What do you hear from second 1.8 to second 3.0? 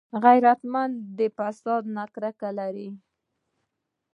نه کرکه لري